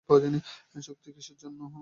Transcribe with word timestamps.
শক্তি, 0.81 1.09
কিসের 1.13 1.37
জন্য? 1.37 1.59